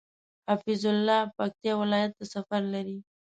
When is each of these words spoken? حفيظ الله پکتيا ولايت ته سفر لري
حفيظ 0.49 0.83
الله 0.93 1.21
پکتيا 1.37 1.73
ولايت 1.81 2.11
ته 2.17 2.25
سفر 2.33 2.61
لري 2.73 2.97